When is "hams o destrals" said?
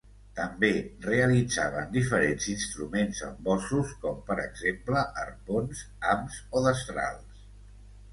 6.09-7.45